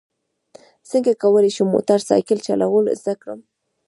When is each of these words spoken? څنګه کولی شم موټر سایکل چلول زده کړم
څنګه 0.89 1.11
کولی 1.21 1.51
شم 1.55 1.67
موټر 1.75 1.99
سایکل 2.09 2.37
چلول 2.47 2.85
زده 3.01 3.13
کړم 3.21 3.39